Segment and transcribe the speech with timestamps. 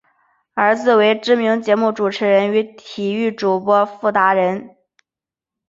[0.55, 4.75] 儿子为知名节目主持人与体育主播傅达仁。